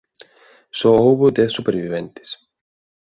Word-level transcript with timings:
Só 0.79 0.89
houbo 1.05 1.35
dez 1.37 1.51
superviventes. 1.57 2.29